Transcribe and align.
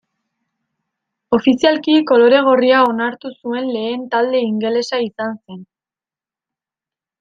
Ofizialki 1.37 1.99
kolore 2.13 2.41
gorria 2.49 2.81
onartu 2.95 3.33
zuen 3.35 3.71
lehen 3.77 4.11
talde 4.17 4.45
ingelesa 4.51 5.05
izan 5.09 5.41
zen. 5.45 5.65